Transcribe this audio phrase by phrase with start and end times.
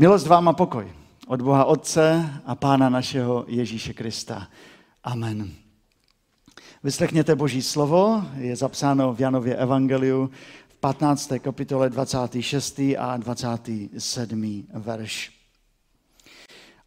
[0.00, 0.92] Milost vám a pokoj
[1.26, 4.48] od Boha Otce a Pána našeho Ježíše Krista.
[5.04, 5.50] Amen.
[6.82, 10.30] Vyslechněte Boží slovo, je zapsáno v Janově Evangeliu
[10.68, 11.32] v 15.
[11.38, 12.78] kapitole 26.
[12.98, 14.66] a 27.
[14.72, 15.32] verš.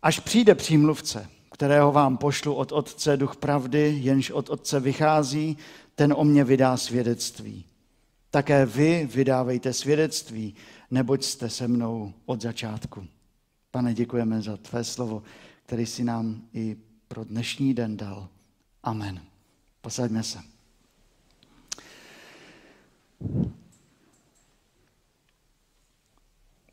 [0.01, 5.57] Až přijde přímluvce, kterého vám pošlu od Otce duch pravdy, jenž od Otce vychází,
[5.95, 7.65] ten o mě vydá svědectví.
[8.29, 10.55] Také vy vydávejte svědectví,
[10.91, 13.07] neboť jste se mnou od začátku.
[13.71, 15.23] Pane, děkujeme za tvé slovo,
[15.66, 18.27] který si nám i pro dnešní den dal.
[18.83, 19.21] Amen.
[19.81, 20.39] Posaďme se.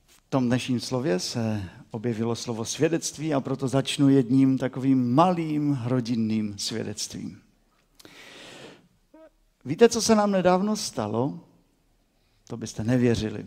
[0.07, 6.59] V tom dnešním slově se objevilo slovo svědectví a proto začnu jedním takovým malým rodinným
[6.59, 7.43] svědectvím.
[9.65, 11.41] Víte, co se nám nedávno stalo?
[12.49, 13.47] To byste nevěřili.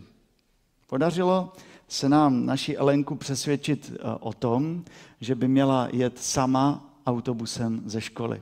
[0.92, 1.54] Podařilo
[1.88, 4.84] se nám naši Elenku přesvědčit eh, o tom,
[5.22, 8.42] že by měla jet sama autobusem ze školy.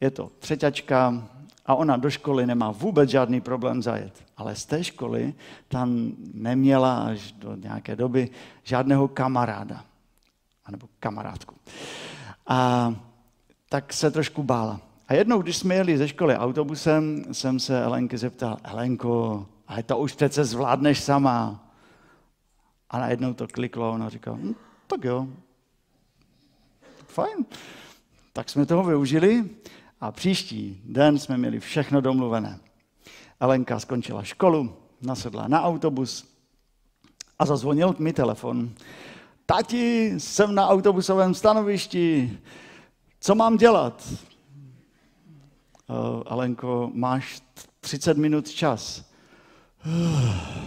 [0.00, 1.28] Je to třeťačka
[1.66, 4.24] a ona do školy nemá vůbec žádný problém zajet.
[4.36, 5.34] Ale z té školy
[5.68, 8.30] tam neměla až do nějaké doby
[8.62, 9.84] žádného kamaráda.
[10.64, 11.54] Anebo kamarádku.
[12.46, 12.94] A
[13.68, 14.80] tak se trošku bála.
[15.08, 19.98] A jednou, když jsme jeli ze školy autobusem, jsem se Elenky zeptal, Elenko, ale to
[19.98, 21.64] už přece zvládneš sama.
[22.90, 24.54] A najednou to kliklo ona říká, hm,
[24.86, 25.28] tak jo,
[27.06, 27.44] fajn.
[28.32, 29.50] Tak jsme toho využili
[30.00, 32.60] a příští den jsme měli všechno domluvené.
[33.40, 36.28] Elenka skončila školu, nasedla na autobus
[37.38, 38.70] a zazvonil mi telefon.
[39.46, 42.38] Tati, jsem na autobusovém stanovišti,
[43.20, 44.12] co mám dělat?
[46.26, 47.42] Alenko, máš
[47.80, 49.07] 30 minut čas.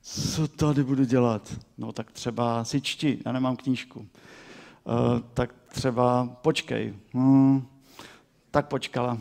[0.00, 1.56] Co tady budu dělat?
[1.78, 3.98] No tak třeba si čti, já nemám knížku.
[4.00, 4.06] Uh,
[5.34, 6.94] tak třeba počkej.
[7.12, 7.68] Hmm,
[8.50, 9.18] tak počkala.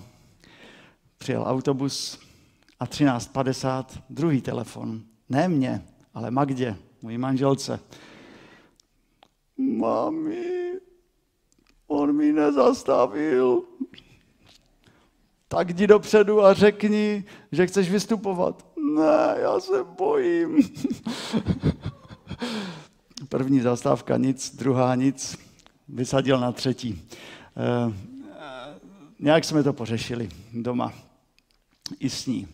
[1.17, 2.19] Přijel autobus
[2.79, 5.01] a 13.50 druhý telefon.
[5.29, 7.79] Ne mě, ale Magdě, mojí manželce.
[9.57, 10.73] Mami,
[11.87, 13.63] on mi nezastavil.
[15.47, 18.66] Tak jdi dopředu a řekni, že chceš vystupovat.
[18.97, 20.57] Ne, já se bojím.
[23.29, 25.37] První zastávka nic, druhá nic,
[25.87, 27.09] vysadil na třetí.
[27.57, 27.93] E,
[29.19, 30.93] nějak jsme to pořešili doma
[31.99, 32.47] i s ní.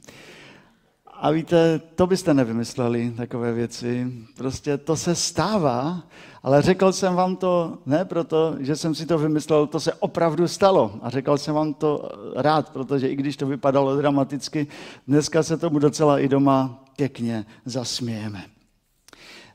[1.14, 4.14] A víte, to byste nevymysleli, takové věci.
[4.38, 6.04] Prostě to se stává,
[6.44, 10.48] ale řekl jsem vám to ne proto, že jsem si to vymyslel, to se opravdu
[10.48, 11.00] stalo.
[11.02, 14.68] A řekl jsem vám to rád, protože i když to vypadalo dramaticky,
[15.08, 18.46] dneska se tomu docela i doma pěkně zasmějeme.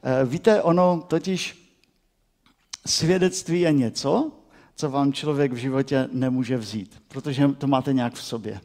[0.03, 1.71] Eh, víte, ono totiž
[2.87, 4.32] svědectví je něco,
[4.77, 8.60] co vám člověk v životě nemůže vzít, protože to máte nějak v sobě.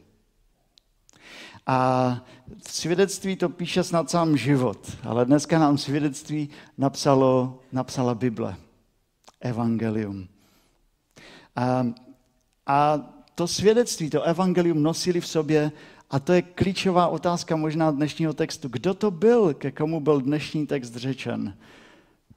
[1.66, 2.20] A
[2.68, 6.48] svědectví to píše snad sám život, ale dneska nám svědectví
[6.78, 8.56] napsalo, napsala Bible,
[9.40, 10.28] Evangelium.
[11.56, 11.86] A,
[12.66, 12.98] a
[13.34, 15.72] to svědectví, to evangelium nosili v sobě
[16.10, 18.68] a to je klíčová otázka možná dnešního textu.
[18.68, 21.56] Kdo to byl, ke komu byl dnešní text řečen?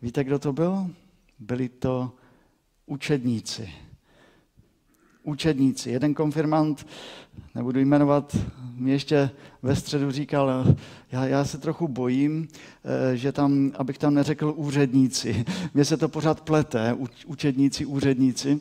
[0.01, 0.87] Víte, kdo to byl?
[1.39, 2.11] Byli to
[2.85, 3.86] učedníci
[5.27, 5.89] učedníci.
[5.91, 6.87] Jeden konfirmant,
[7.55, 8.37] nebudu jmenovat,
[8.75, 9.29] mi ještě
[9.63, 10.65] ve středu říkal,
[11.11, 12.47] já, já se trochu bojím,
[13.13, 15.45] eh, že tam, abych tam neřekl úředníci.
[15.73, 18.59] Mně se to pořád plete, učedníci, úředníci.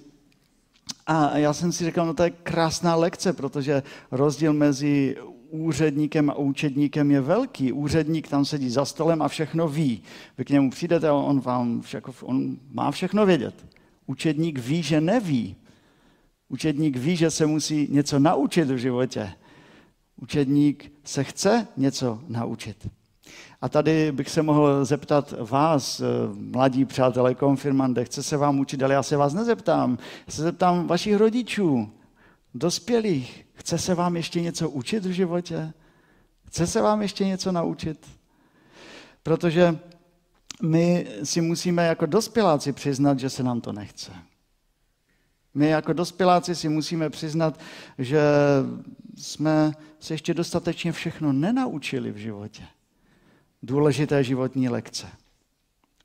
[1.06, 5.16] A já jsem si říkal, no to je krásná lekce, protože rozdíl mezi
[5.50, 7.72] úředníkem a účetníkem je velký.
[7.72, 10.02] Úředník tam sedí za stolem a všechno ví.
[10.38, 13.54] Vy k němu přijdete a on, vám všako, on má všechno vědět.
[14.06, 15.56] Učedník ví, že neví.
[16.48, 19.32] Učedník ví, že se musí něco naučit v životě.
[20.16, 22.88] Učedník se chce něco naučit.
[23.60, 26.04] A tady bych se mohl zeptat vás, eh,
[26.34, 29.98] mladí přátelé, konfirmande, chce se vám učit, ale já se vás nezeptám.
[30.28, 31.90] Se zeptám vašich rodičů,
[32.54, 33.46] dospělých.
[33.54, 35.72] Chce se vám ještě něco učit v životě?
[36.46, 38.06] Chce se vám ještě něco naučit?
[39.22, 39.78] Protože
[40.62, 44.12] my si musíme jako dospěláci přiznat, že se nám to nechce.
[45.56, 47.60] My jako dospěláci si musíme přiznat,
[47.98, 48.20] že
[49.16, 52.62] jsme se ještě dostatečně všechno nenaučili v životě.
[53.62, 55.06] Důležité životní lekce.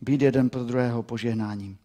[0.01, 1.77] Být jeden pro druhého požehnáním.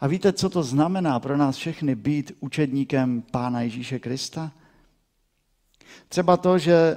[0.00, 4.52] A víte, co to znamená pro nás všechny být učedníkem Pána Ježíše Krista?
[6.08, 6.96] Třeba to, že,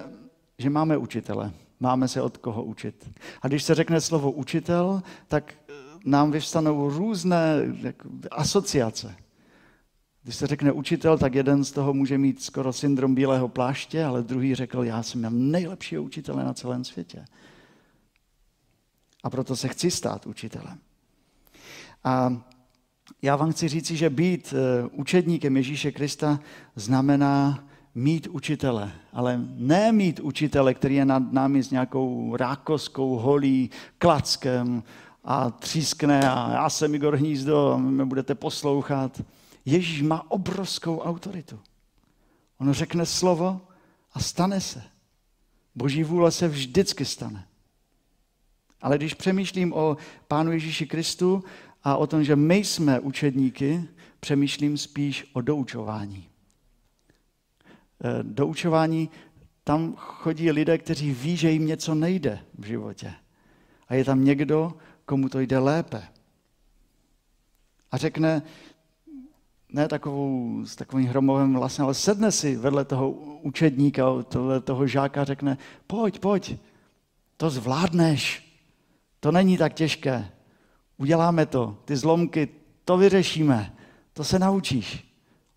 [0.58, 1.52] že máme učitele.
[1.80, 3.10] máme se od koho učit.
[3.42, 5.54] A když se řekne slovo učitel, tak
[6.06, 7.62] nám vyvstanou různé
[8.32, 9.16] asociace.
[10.24, 14.24] Když se řekne učitel, tak jeden z toho může mít skoro syndrom bílého pláště, ale
[14.24, 17.26] druhý řekl, já jsem nejlepšího učitele na celém světě.
[19.24, 20.78] A proto se chci stát učitelem.
[22.04, 22.42] A
[23.22, 26.40] já vám chci říci, že být eh, učedníkem Ježíše Krista
[26.76, 27.64] znamená
[27.96, 34.84] mít učitele, ale ne mít učitele, který je nad námi s nějakou rákoskou, holí, klackem
[35.24, 39.22] a třískne a já jsem Igor Hnízdo, mě budete poslouchat.
[39.66, 41.60] Ježíš má obrovskou autoritu.
[42.58, 43.62] On řekne slovo
[44.14, 44.84] a stane se.
[45.76, 47.48] Boží vůle se vždycky stane.
[48.82, 49.98] Ale když přemýšlím o
[50.28, 51.44] Pánu Ježíši Kristu
[51.84, 53.84] a o tom, že my jsme učedníky,
[54.20, 56.30] přemýšlím spíš o doučování.
[58.04, 59.10] E, doučování,
[59.64, 63.14] tam chodí lidé, kteří ví, že jim něco nejde v životě.
[63.88, 64.74] A je tam někdo,
[65.06, 66.08] komu to jde lépe.
[67.92, 68.42] A řekne,
[69.74, 75.24] ne takovou, s takovým hromovým hlasem, ale sedne si vedle toho učedníka, vedle toho žáka
[75.24, 75.58] řekne,
[75.88, 76.56] pojď, pojď,
[77.38, 78.44] to zvládneš,
[79.20, 80.30] to není tak těžké,
[80.98, 82.50] uděláme to, ty zlomky,
[82.86, 83.76] to vyřešíme,
[84.14, 85.08] to se naučíš.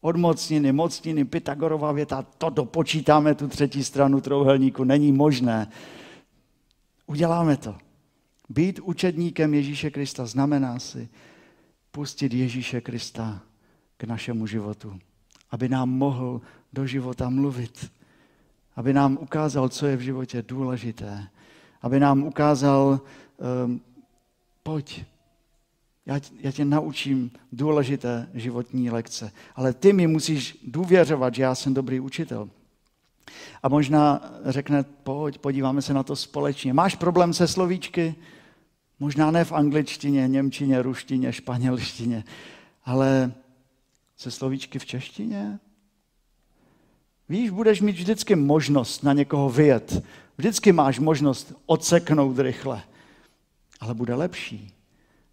[0.00, 5.68] Od mocniny, mocniny, Pythagorova věta, to dopočítáme tu třetí stranu trouhelníku, není možné.
[7.06, 7.76] Uděláme to.
[8.48, 11.08] Být učedníkem Ježíše Krista znamená si
[11.90, 13.40] pustit Ježíše Krista
[14.06, 15.00] našemu životu,
[15.50, 16.40] aby nám mohl
[16.72, 17.90] do života mluvit,
[18.76, 21.28] aby nám ukázal, co je v životě důležité,
[21.82, 23.00] aby nám ukázal,
[23.66, 23.80] um,
[24.62, 25.04] pojď,
[26.06, 31.74] já, já tě naučím důležité životní lekce, ale ty mi musíš důvěřovat, že já jsem
[31.74, 32.48] dobrý učitel.
[33.62, 36.72] A možná řekne, pojď, podíváme se na to společně.
[36.72, 38.14] Máš problém se slovíčky?
[39.00, 42.24] Možná ne v angličtině, němčině, ruštině, španělštině,
[42.84, 43.32] ale
[44.16, 45.58] se slovíčky v češtině?
[47.28, 50.04] Víš, budeš mít vždycky možnost na někoho vyjet.
[50.36, 52.82] Vždycky máš možnost odseknout rychle.
[53.80, 54.74] Ale bude lepší,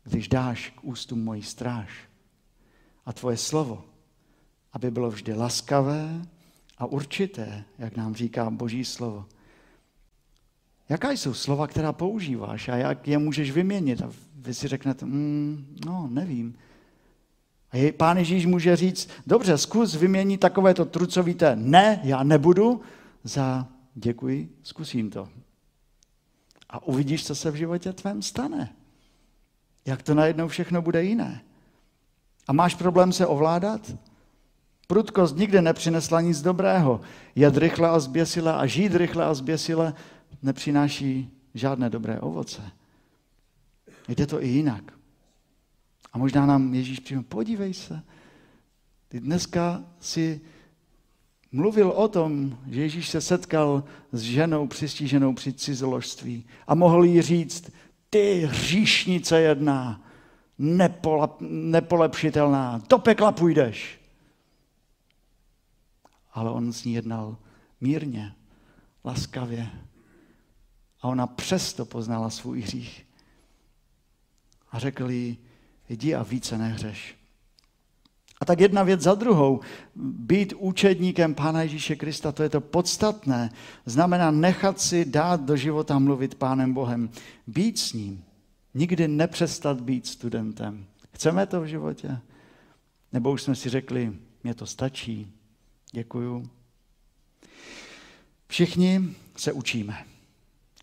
[0.03, 1.89] když dáš k ústům moji stráž
[3.05, 3.85] a tvoje slovo,
[4.73, 6.25] aby bylo vždy laskavé
[6.77, 9.25] a určité, jak nám říká Boží slovo.
[10.89, 14.01] Jaká jsou slova, která používáš a jak je můžeš vyměnit?
[14.01, 16.57] A vy si řeknete, mm, no, nevím.
[17.73, 22.81] A pán Ježíš může říct, dobře, zkus vyměnit takovéto trucovité ne, já nebudu,
[23.23, 25.29] za děkuji, zkusím to.
[26.69, 28.75] A uvidíš, co se v životě tvém stane.
[29.85, 31.41] Jak to najednou všechno bude jiné.
[32.47, 33.95] A máš problém se ovládat?
[34.87, 37.01] Prudkost nikdy nepřinesla nic dobrého.
[37.35, 39.93] Jet rychle a zběsile a žít rychle a zběsile
[40.43, 42.61] nepřináší žádné dobré ovoce.
[44.07, 45.00] Jde to i jinak.
[46.13, 48.03] A možná nám Ježíš přijme, podívej se,
[49.07, 50.41] ty dneska si
[51.51, 57.21] mluvil o tom, že Ježíš se setkal s ženou přistiženou při cizoložství a mohl jí
[57.21, 57.71] říct,
[58.09, 60.01] ty hříšnice jedna,
[60.57, 63.99] nepolep, nepolepšitelná, do pekla půjdeš.
[66.33, 67.37] Ale on s ní jednal
[67.81, 68.35] mírně,
[69.05, 69.69] laskavě.
[71.01, 73.05] A ona přesto poznala svůj hřích.
[74.71, 75.37] A řekl jí,
[75.91, 77.15] jdi a více nehřeš.
[78.41, 79.59] A tak jedna věc za druhou.
[79.95, 83.49] Být účetníkem Pána Ježíše Krista, to je to podstatné.
[83.85, 87.09] Znamená nechat si dát do života mluvit Pánem Bohem.
[87.47, 88.23] Být s ním.
[88.73, 90.85] Nikdy nepřestat být studentem.
[91.13, 92.17] Chceme to v životě?
[93.13, 95.31] Nebo už jsme si řekli, mě to stačí,
[95.91, 96.49] děkuju.
[98.47, 100.05] Všichni se učíme.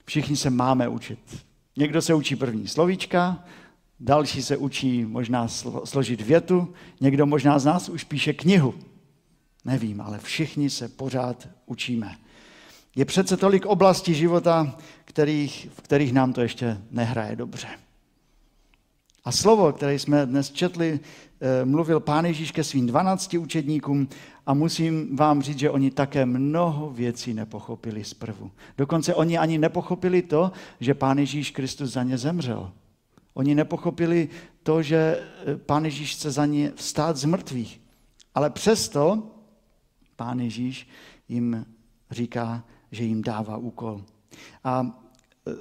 [0.04, 1.44] Všichni se máme učit.
[1.76, 3.44] Někdo se učí první slovíčka,
[4.00, 5.48] další se učí možná
[5.84, 8.74] složit větu, někdo možná z nás už píše knihu.
[9.64, 12.16] Nevím, ale všichni se pořád učíme.
[12.96, 17.68] Je přece tolik oblastí života, kterých, v kterých nám to ještě nehraje dobře.
[19.24, 21.00] A slovo, které jsme dnes četli,
[21.40, 24.08] eh, mluvil Pán Ježíš ke svým 12 učedníkům
[24.46, 28.50] a musím vám říct, že oni také mnoho věcí nepochopili zprvu.
[28.78, 32.72] Dokonce oni ani nepochopili to, že Pán Ježíš Kristus za ně zemřel.
[33.38, 34.28] Oni nepochopili
[34.62, 34.98] to, že
[35.46, 37.80] eh, Pán Ježíš chce za ně vstát z mrtvých.
[38.34, 39.30] Ale přesto
[40.16, 40.88] Pán Ježíš
[41.28, 41.66] jim
[42.10, 44.04] říká, že jim dává úkol.
[44.64, 45.00] A
[45.46, 45.52] eh,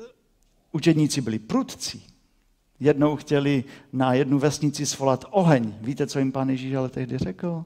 [0.72, 2.08] učedníci byli prudcí.
[2.80, 5.74] Jednou chtěli na jednu vesnici svolat oheň.
[5.82, 7.66] Víte, co jim Pán Ježíš ale tehdy řekl?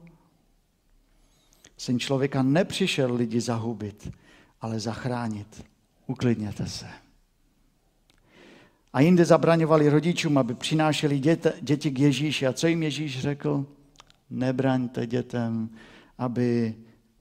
[1.76, 4.10] Syn člověka nepřišel lidi zahubit,
[4.60, 5.64] ale zachránit.
[6.06, 7.01] uklidněte se.
[8.92, 12.46] A jinde zabraňovali rodičům, aby přinášeli děte, děti k Ježíši.
[12.46, 13.66] A co jim Ježíš řekl?
[14.30, 15.68] Nebraňte dětem,
[16.18, 16.74] aby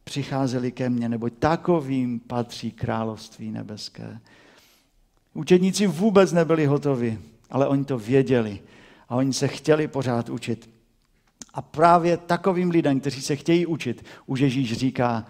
[0.03, 4.19] přicházeli ke mně, neboť takovým patří království nebeské.
[5.33, 8.59] Učedníci vůbec nebyli hotovi, ale oni to věděli
[9.09, 10.69] a oni se chtěli pořád učit.
[11.53, 15.25] A právě takovým lidem, kteří se chtějí učit, už Ježíš říká,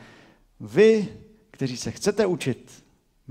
[0.60, 1.07] vy,
[1.51, 2.80] kteří se chcete učit,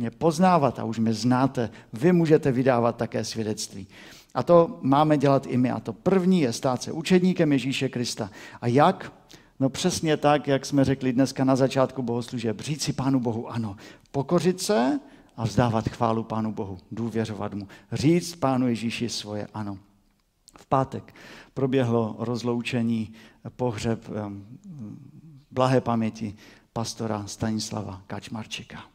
[0.00, 3.86] mě poznávat a už mě znáte, vy můžete vydávat také svědectví.
[4.34, 5.70] A to máme dělat i my.
[5.70, 8.30] A to první je stát se učedníkem Ježíše Krista.
[8.60, 9.12] A jak?
[9.60, 12.60] No přesně tak, jak jsme řekli dneska na začátku bohoslužeb.
[12.60, 13.76] Říct si Pánu Bohu ano.
[14.12, 15.00] Pokořit se
[15.36, 16.78] a vzdávat chválu Pánu Bohu.
[16.92, 17.68] Důvěřovat mu.
[17.92, 19.78] Říct Pánu Ježíši svoje ano.
[20.58, 21.14] V pátek
[21.54, 23.12] proběhlo rozloučení,
[23.56, 24.10] pohřeb
[25.50, 26.34] blahé paměti
[26.72, 28.89] pastora Stanislava Kačmarčika.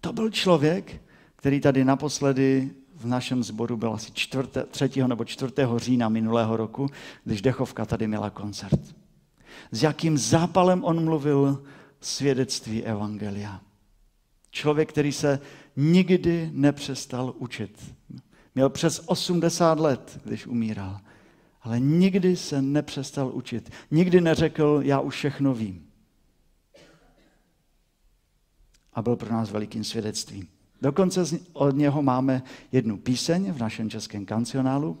[0.00, 1.02] To byl člověk,
[1.36, 4.90] který tady naposledy v našem sboru byl asi 4, 3.
[5.06, 5.52] nebo 4.
[5.76, 6.88] října minulého roku,
[7.24, 8.80] když Dechovka tady měla koncert.
[9.72, 11.62] S jakým zápalem on mluvil
[12.00, 13.60] svědectví Evangelia.
[14.50, 15.40] Člověk, který se
[15.76, 17.94] nikdy nepřestal učit.
[18.54, 21.00] Měl přes 80 let, když umíral,
[21.62, 23.70] ale nikdy se nepřestal učit.
[23.90, 25.89] Nikdy neřekl, já už všechno vím.
[28.94, 30.48] A byl pro nás velikým svědectvím.
[30.82, 32.42] Dokonce od něho máme
[32.72, 34.98] jednu píseň v našem českém kancionálu.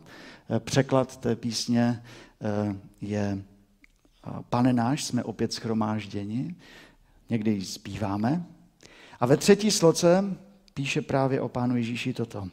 [0.50, 2.02] Eh, překlad té písně
[2.40, 6.54] eh, je eh, Pane náš, jsme opět schromážděni,
[7.30, 8.44] někdy ji zpíváme.
[9.20, 10.36] A ve třetí sloce
[10.74, 12.48] píše právě o Pánu Ježíši toto.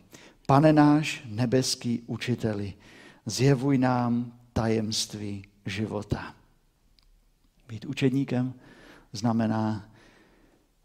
[0.45, 2.73] Pane náš nebeský učiteli,
[3.25, 6.33] zjevuj nám tajemství života.
[7.67, 8.53] Být učedníkem
[9.13, 9.86] znamená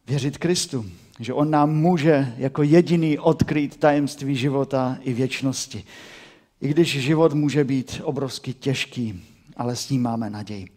[0.06, 0.86] věřit Kristu,
[1.20, 5.84] že On nám může jako jediný odkrýt tajemství života i věčnosti.
[6.60, 9.24] I když život může být obrovsky těžký,
[9.56, 10.68] ale s ním máme naději.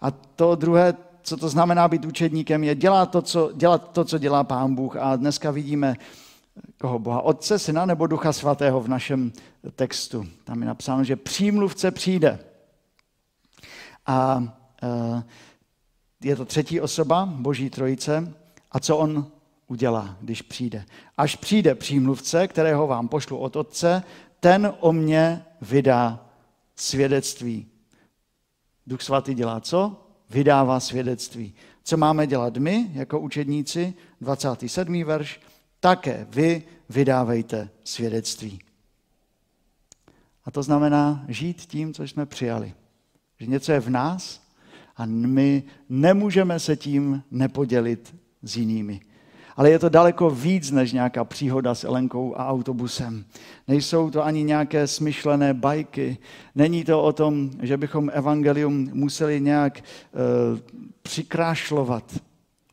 [0.00, 4.18] A to druhé, co to znamená být učedníkem, je dělat to, co, dělat to, co
[4.18, 4.96] dělá Pán Bůh.
[4.96, 5.96] A dneska vidíme
[6.80, 9.32] koho Boha, Otce, Syna nebo Ducha Svatého v našem
[9.76, 10.26] textu.
[10.44, 12.38] Tam je napsáno, že přímluvce přijde.
[14.06, 14.44] A
[14.82, 15.22] e,
[16.22, 18.34] je to třetí osoba, Boží trojice.
[18.72, 19.26] A co on
[19.66, 20.84] udělá, když přijde?
[21.16, 24.02] Až přijde přímluvce, kterého vám pošlu od Otce,
[24.40, 26.26] ten o mě vydá
[26.76, 27.66] svědectví.
[28.86, 30.06] Duch svatý dělá co?
[30.30, 31.54] Vydává svědectví.
[31.84, 33.94] Co máme dělat my jako učedníci?
[34.20, 35.04] 27.
[35.04, 35.40] verš
[35.80, 38.60] také vy vydávejte svědectví.
[40.44, 42.74] A to znamená žít tím, co jsme přijali.
[43.40, 44.42] Že něco je v nás
[44.96, 49.00] a my nemůžeme se tím nepodělit s jinými.
[49.56, 53.24] Ale je to daleko víc než nějaká příhoda s Elenkou a autobusem.
[53.68, 56.18] Nejsou to ani nějaké smyšlené bajky.
[56.54, 59.82] Není to o tom, že bychom evangelium museli nějak e,
[61.02, 62.20] přikrášlovat.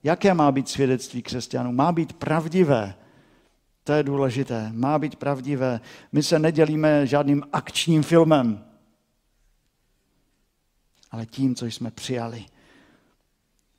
[0.04, 1.72] Jaké má být svědectví křesťanů?
[1.72, 2.96] Má být pravdivé.
[3.84, 4.72] To je důležité.
[4.74, 5.80] Má být pravdivé.
[6.12, 8.64] My se nedělíme žádným akčním filmem,
[11.12, 12.46] ale tím, co jsme přijali.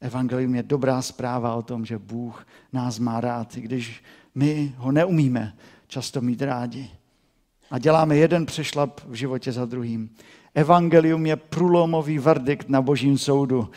[0.01, 4.03] Evangelium je dobrá zpráva o tom, že Bůh nás má rád, i když
[4.35, 5.55] my ho neumíme
[5.87, 6.91] často mít rádi.
[7.71, 10.11] A děláme jeden přešlap v životě za druhým.
[10.55, 13.71] Evangelium je průlomový verdikt na božím soudu.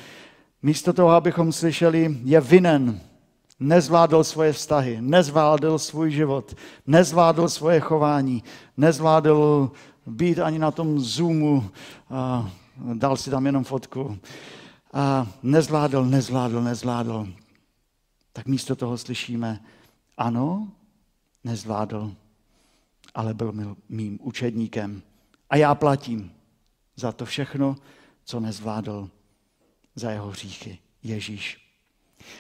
[0.62, 3.00] Místo toho, abychom slyšeli, je vinen,
[3.60, 6.56] nezvládl svoje vztahy, nezvládl svůj život,
[6.88, 8.44] nezvládl svoje chování,
[8.78, 9.72] nezvládl
[10.08, 11.70] být ani na tom Zoomu,
[12.10, 12.50] a
[12.94, 14.18] dal si tam jenom fotku.
[14.94, 17.34] A nezvládl, nezvládl, nezvládl.
[18.34, 19.60] Tak místo toho slyšíme,
[20.18, 20.72] ano,
[21.44, 22.16] nezvládl,
[23.16, 25.02] ale byl mým učedníkem.
[25.50, 26.32] A já platím
[26.96, 27.76] za to všechno,
[28.26, 29.10] co nezvládl,
[29.96, 30.80] za jeho hříchy.
[31.04, 31.64] Ježíš.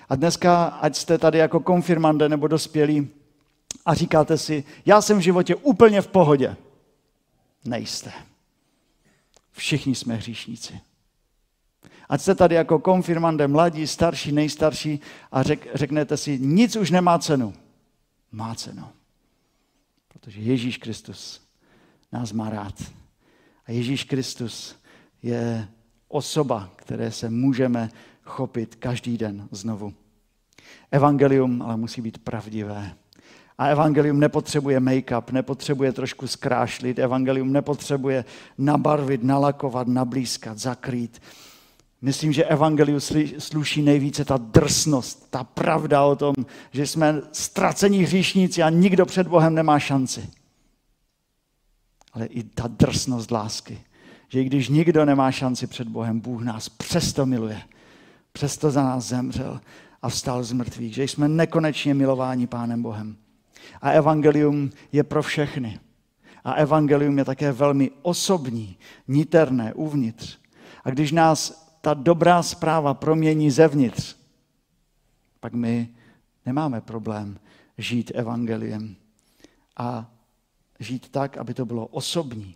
[0.09, 3.09] A dneska, ať jste tady jako konfirmande nebo dospělí
[3.85, 6.57] a říkáte si, já jsem v životě úplně v pohodě.
[7.65, 8.13] Nejste.
[9.51, 10.81] Všichni jsme hříšníci.
[12.13, 14.99] Ať jste tady jako konfirmande, mladí, starší, nejstarší
[15.31, 17.53] a řek, řeknete si, nic už nemá cenu.
[18.31, 18.83] Má cenu.
[20.07, 21.41] Protože Ježíš Kristus
[22.11, 22.83] nás má rád.
[23.65, 24.75] A Ježíš Kristus
[25.23, 25.67] je
[26.07, 27.89] osoba, které se můžeme
[28.23, 29.93] chopit každý den znovu.
[30.91, 32.93] Evangelium ale musí být pravdivé.
[33.57, 38.25] A evangelium nepotřebuje make-up, nepotřebuje trošku zkrášlit, evangelium nepotřebuje
[38.57, 41.21] nabarvit, nalakovat, nablízkat, zakrýt.
[42.03, 42.99] Myslím, že evangeliu
[43.37, 46.35] sluší nejvíce ta drsnost, ta pravda o tom,
[46.71, 50.29] že jsme ztracení hříšníci a nikdo před Bohem nemá šanci.
[52.13, 53.81] Ale i ta drsnost lásky,
[54.27, 57.61] že i když nikdo nemá šanci před Bohem, Bůh nás přesto miluje.
[58.33, 59.61] Přesto za nás zemřel
[60.01, 63.15] a vstal z mrtvých, že jsme nekonečně milováni Pánem Bohem.
[63.81, 65.79] A evangelium je pro všechny.
[66.43, 70.37] A evangelium je také velmi osobní, niterné, uvnitř.
[70.83, 74.15] A když nás ta dobrá zpráva promění zevnitř,
[75.39, 75.89] pak my
[76.45, 77.39] nemáme problém
[77.77, 78.95] žít evangeliem
[79.77, 80.11] a
[80.79, 82.55] žít tak, aby to bylo osobní.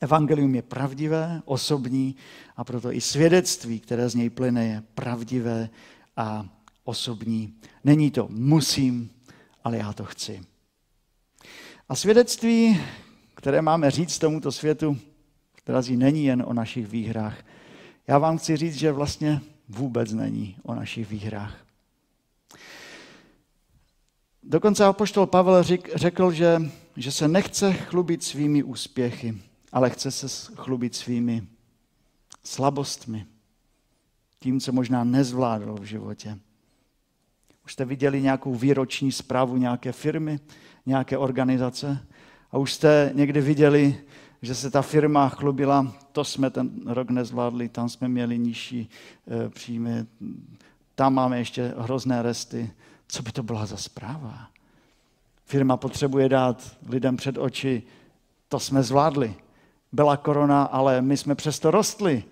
[0.00, 2.16] Evangelium je pravdivé, osobní
[2.56, 5.70] a proto i svědectví, které z něj plyne, je pravdivé
[6.16, 6.48] a
[6.84, 7.54] osobní.
[7.84, 9.10] Není to musím,
[9.64, 10.40] ale já to chci.
[11.88, 12.80] A svědectví,
[13.34, 14.98] které máme říct tomuto světu,
[15.70, 17.38] drazí, není jen o našich výhrách.
[18.06, 21.56] Já vám chci říct, že vlastně vůbec není o našich výhrách.
[24.42, 25.62] Dokonce apoštol Pavel
[25.94, 26.62] řekl, že,
[26.96, 29.38] že se nechce chlubit svými úspěchy,
[29.72, 31.42] ale chce se chlubit svými
[32.44, 33.26] slabostmi,
[34.40, 36.38] tím, co možná nezvládl v životě.
[37.64, 40.40] Už jste viděli nějakou výroční zprávu nějaké firmy,
[40.86, 42.06] nějaké organizace
[42.50, 43.96] a už jste někdy viděli,
[44.42, 48.90] že se ta firma chlubila, to jsme ten rok nezvládli, tam jsme měli nižší
[49.44, 50.06] e, příjmy,
[50.94, 52.70] tam máme ještě hrozné resty.
[53.08, 54.48] Co by to byla za zpráva?
[55.44, 57.82] Firma potřebuje dát lidem před oči,
[58.48, 59.34] to jsme zvládli.
[59.92, 62.24] Byla korona, ale my jsme přesto rostli.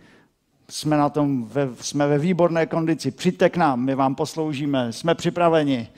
[0.71, 5.15] Jsme, na tom ve, jsme ve výborné kondici, přijďte k nám, my vám posloužíme, jsme
[5.15, 5.89] připraveni,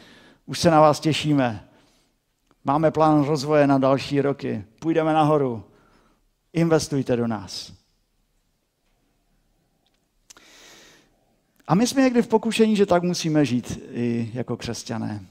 [0.47, 1.69] už se na vás těšíme.
[2.65, 5.65] Máme plán rozvoje na další roky, půjdeme nahoru,
[6.53, 7.73] investujte do nás.
[11.67, 15.27] A my jsme někdy v pokušení, že tak musíme žít i jako křesťané.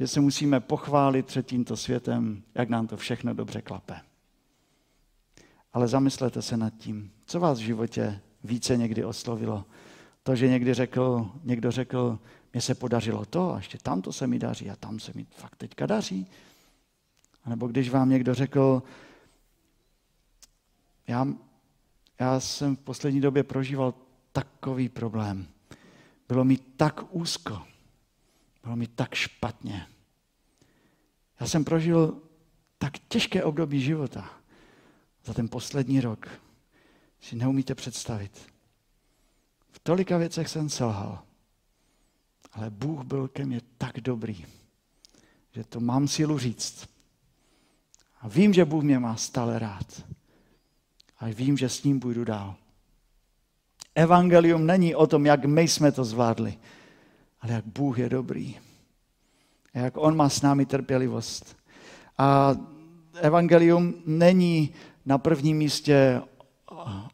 [0.00, 4.00] Že se musíme pochválit před tímto světem, jak nám to všechno dobře klape.
[5.72, 9.64] Ale zamyslete se nad tím, co vás v životě více někdy oslovilo.
[10.22, 12.18] To, že někdy řekl, někdo řekl,
[12.52, 15.56] mně se podařilo to a ještě tamto se mi daří a tam se mi fakt
[15.56, 16.26] teďka daří.
[17.44, 18.82] A nebo když vám někdo řekl,
[21.08, 21.26] já,
[22.20, 23.94] já jsem v poslední době prožíval
[24.32, 25.46] takový problém.
[26.28, 27.62] Bylo mi tak úzko.
[28.62, 29.86] Bylo mi tak špatně.
[31.40, 32.22] Já jsem prožil
[32.78, 34.30] tak těžké období života
[35.24, 36.28] za ten poslední rok
[37.20, 38.52] si neumíte představit.
[39.70, 41.22] V tolika věcech jsem selhal,
[42.52, 44.46] ale Bůh byl ke mně tak dobrý,
[45.52, 46.88] že to mám sílu říct.
[48.20, 50.02] A vím, že Bůh mě má stále rád.
[51.18, 52.54] A vím, že s ním půjdu dál.
[53.94, 56.58] Evangelium není o tom, jak my jsme to zvládli,
[57.40, 58.56] ale jak Bůh je dobrý.
[59.74, 61.56] A jak On má s námi trpělivost.
[62.18, 62.56] A
[63.20, 64.74] evangelium není
[65.06, 66.22] na prvním místě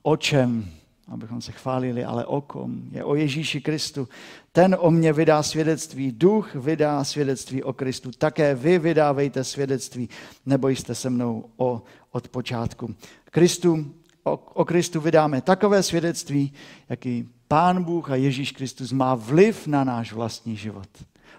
[0.03, 0.71] o čem,
[1.09, 2.83] abychom se chválili, ale o kom.
[2.90, 4.09] Je o Ježíši Kristu.
[4.53, 8.11] Ten o mě vydá svědectví, duch vydá svědectví o Kristu.
[8.11, 10.09] Také vy vydávejte svědectví,
[10.47, 12.95] nebo jste se mnou o, od počátku.
[13.31, 16.53] Kristu, o, o Kristu vydáme takové svědectví,
[16.88, 20.88] jaký Pán Bůh a Ježíš Kristus má vliv na náš vlastní život.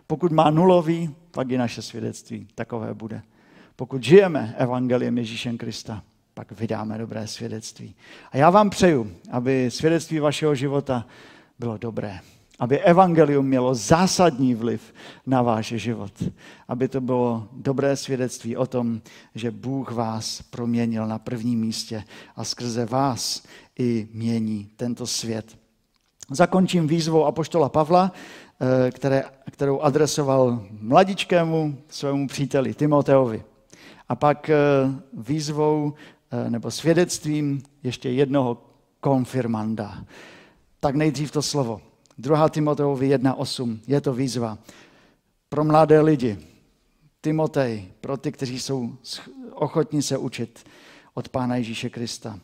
[0.08, 3.22] Pokud má nulový, pak i naše svědectví takové bude.
[3.76, 6.04] Pokud žijeme evangeliem Ježíšem Krista,
[6.36, 7.96] pak vydáme dobré svědectví.
[8.32, 11.06] A já vám přeju, aby svědectví vašeho života
[11.60, 12.20] bylo dobré.
[12.60, 14.94] Aby evangelium mělo zásadní vliv
[15.26, 16.12] na váš život.
[16.68, 19.02] Aby to bylo dobré svědectví o tom,
[19.36, 22.04] že Bůh vás proměnil na prvním místě
[22.36, 23.44] a skrze vás
[23.80, 25.58] i mění tento svět.
[26.32, 33.44] Zakončím výzvou Apoštola Pavla, eh, které, kterou adresoval mladičkému svému příteli Timoteovi.
[34.10, 34.56] A pak eh,
[35.14, 35.94] výzvou
[36.50, 38.64] nebo svědectvím ještě jednoho
[39.00, 40.06] konfirmanda.
[40.80, 41.82] Tak nejdřív to slovo.
[42.18, 42.50] 2.
[42.50, 43.80] Timoteovi 1.8.
[43.88, 44.58] Je to výzva
[45.50, 46.38] pro mladé lidi.
[47.22, 48.90] Timotej, pro ty, kteří jsou
[49.52, 50.66] ochotní se učit
[51.14, 52.40] od Pána Ježíše Krista.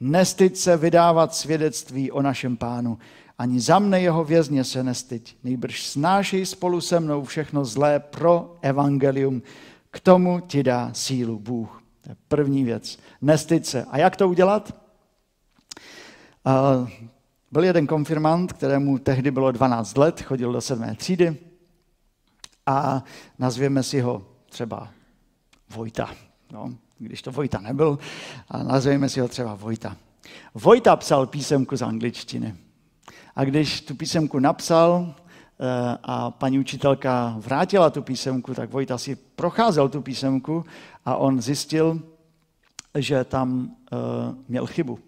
[0.00, 2.98] Nestyď se vydávat svědectví o našem pánu,
[3.38, 8.56] ani za mne jeho vězně se nestyď, nejbrž snášej spolu se mnou všechno zlé pro
[8.62, 9.42] evangelium,
[9.90, 11.82] k tomu ti dá sílu Bůh.
[12.06, 12.98] To je první věc.
[13.22, 13.84] Nestyď se.
[13.84, 14.74] A jak to udělat?
[17.52, 21.36] Byl jeden konfirmant, kterému tehdy bylo 12 let, chodil do sedmé třídy
[22.66, 23.04] a
[23.38, 24.88] nazvěme si ho třeba
[25.74, 26.10] Vojta.
[26.52, 27.98] No, když to Vojta nebyl,
[28.48, 29.96] a nazveme si ho třeba Vojta.
[30.54, 32.56] Vojta psal písemku z angličtiny.
[33.36, 35.14] A když tu písemku napsal
[36.02, 40.64] a paní učitelka vrátila tu písemku, tak Vojta si procházel tu písemku
[41.04, 42.00] a on zjistil,
[42.98, 43.98] že tam uh,
[44.48, 44.98] měl chybu.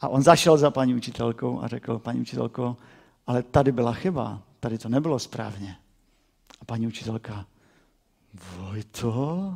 [0.00, 2.76] A on zašel za paní učitelkou a řekl, paní učitelko,
[3.26, 5.76] ale tady byla chyba, tady to nebylo správně.
[6.60, 7.46] A paní učitelka,
[8.56, 9.54] Vojto,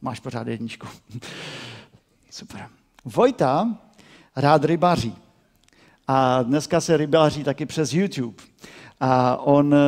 [0.00, 0.86] máš pořád jedničku.
[2.30, 2.68] Super.
[3.04, 3.78] Vojta
[4.36, 5.23] rád rybaří.
[6.08, 8.44] A dneska se rybáří taky přes YouTube.
[9.00, 9.78] A on eh,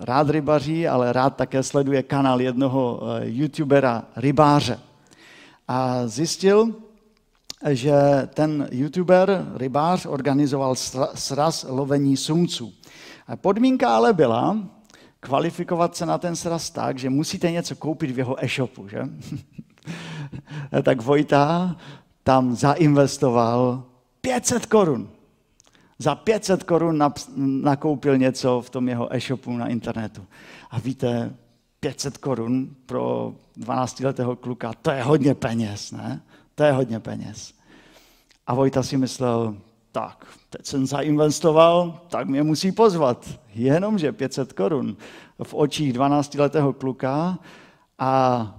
[0.00, 4.78] rád rybaří, ale rád také sleduje kanál jednoho eh, youtubera rybáře.
[5.68, 6.74] A zjistil,
[7.70, 7.92] že
[8.34, 10.74] ten youtuber, rybář, organizoval
[11.14, 12.72] sraz lovení sumců.
[13.26, 14.58] A podmínka ale byla
[15.20, 19.08] kvalifikovat se na ten sraz tak, že musíte něco koupit v jeho e-shopu, že?
[20.82, 21.76] tak Vojta
[22.24, 23.84] tam zainvestoval
[24.20, 25.08] 500 korun
[26.02, 27.02] za 500 korun
[27.36, 30.26] nakoupil něco v tom jeho e-shopu na internetu.
[30.70, 31.34] A víte,
[31.80, 36.22] 500 korun pro 12-letého kluka, to je hodně peněz, ne?
[36.54, 37.54] To je hodně peněz.
[38.46, 39.56] A Vojta si myslel,
[39.92, 43.26] tak, teď jsem zainvestoval, tak mě musí pozvat.
[43.54, 44.96] Jenomže 500 korun
[45.42, 47.38] v očích 12-letého kluka
[47.98, 48.54] a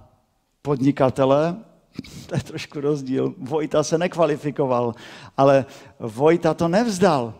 [0.62, 1.56] podnikatele,
[2.26, 3.34] to je trošku rozdíl.
[3.38, 4.94] Vojta se nekvalifikoval,
[5.36, 5.66] ale
[5.98, 7.34] Vojta to nevzdal.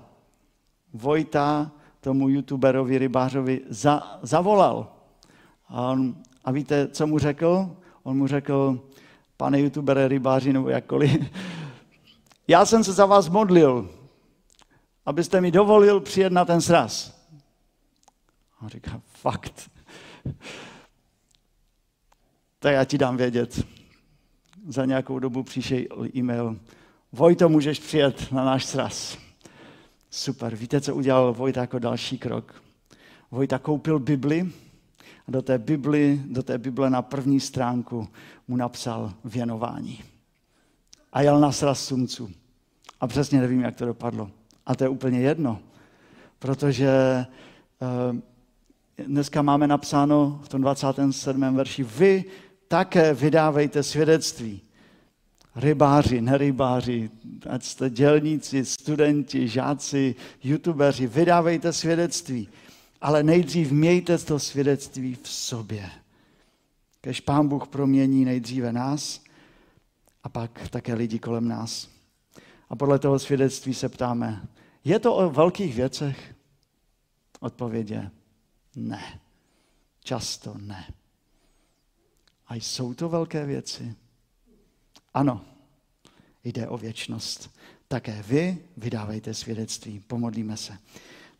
[0.92, 4.92] Vojta tomu youtuberovi, rybářovi za, zavolal.
[5.68, 7.76] A, on, a víte, co mu řekl?
[8.02, 8.80] On mu řekl,
[9.36, 11.22] pane youtubere, rybáři nebo jakkoliv,
[12.48, 13.90] já jsem se za vás modlil,
[15.06, 17.20] abyste mi dovolil přijet na ten sraz.
[18.58, 19.70] A on říká, fakt.
[22.58, 23.66] Tak já ti dám vědět
[24.68, 26.58] za nějakou dobu přišel e-mail,
[27.12, 29.18] Vojto, můžeš přijet na náš sraz.
[30.10, 30.56] Super.
[30.56, 32.62] Víte, co udělal Vojta jako další krok?
[33.30, 34.50] Vojta koupil Bibli
[35.28, 38.08] a do té, Bibli, do té Bible na první stránku
[38.48, 40.04] mu napsal věnování.
[41.12, 42.30] A jel na sraz sumců.
[43.00, 44.30] A přesně nevím, jak to dopadlo.
[44.66, 45.58] A to je úplně jedno,
[46.38, 47.26] protože
[48.10, 48.16] uh,
[49.06, 51.56] dneska máme napsáno v tom 27.
[51.56, 52.24] verši, vy
[52.74, 54.60] také vydávejte svědectví.
[55.56, 57.10] Rybáři, nerybáři,
[57.50, 62.48] ať jste dělníci, studenti, žáci, youtubeři, vydávejte svědectví.
[63.00, 65.90] Ale nejdřív mějte to svědectví v sobě.
[67.00, 69.20] Kež Pán Bůh promění nejdříve nás
[70.22, 71.88] a pak také lidi kolem nás.
[72.68, 74.42] A podle toho svědectví se ptáme,
[74.84, 76.34] je to o velkých věcech?
[77.40, 78.10] Odpověď je
[78.76, 79.20] ne.
[80.04, 80.86] Často ne.
[82.54, 83.94] A jsou to velké věci?
[85.14, 85.44] Ano,
[86.44, 87.50] jde o věčnost.
[87.88, 90.00] Také vy vydávejte svědectví.
[90.00, 90.78] Pomodlíme se.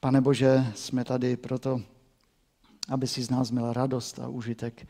[0.00, 1.80] Pane Bože, jsme tady proto,
[2.88, 4.88] aby si z nás měl radost a užitek.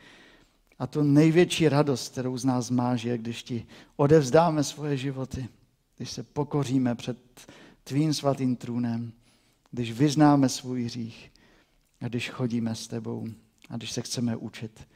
[0.79, 5.47] A tu největší radost, kterou z nás máš, je, když ti odevzdáme svoje životy,
[5.97, 7.17] když se pokoříme před
[7.83, 9.13] tvým svatým trůnem,
[9.71, 11.31] když vyznáme svůj hřích
[12.01, 13.27] a když chodíme s tebou
[13.69, 14.87] a když se chceme učit.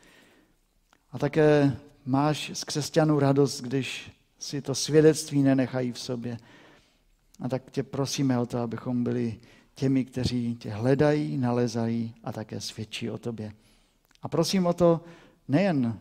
[1.12, 6.38] A také máš z křesťanů radost, když si to svědectví nenechají v sobě.
[7.39, 9.39] A tak tě prosíme o to, abychom byli
[9.76, 13.54] těmi, kteří tě hledají, nalezají a také svědčí o tobě.
[14.22, 15.04] A prosím o to
[15.48, 16.00] nejen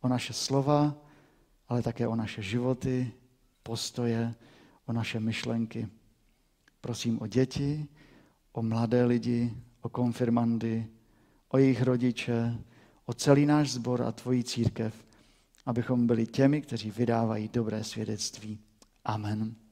[0.00, 0.94] o naše slova,
[1.68, 3.12] ale také o naše životy,
[3.62, 4.34] postoje,
[4.86, 5.88] o naše myšlenky.
[6.80, 7.88] Prosím o děti,
[8.52, 10.86] o mladé lidi, o konfirmandy,
[11.48, 12.58] o jejich rodiče,
[13.06, 14.94] o celý náš sbor a tvoji církev,
[15.66, 18.58] abychom byli těmi, kteří vydávají dobré svědectví.
[19.04, 19.65] Amen.